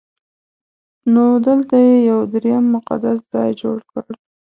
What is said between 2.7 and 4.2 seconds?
مقدس ځای جوړ کړ.